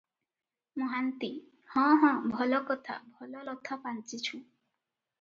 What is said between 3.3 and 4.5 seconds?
Latha ପାଞ୍ଚିଛୁ।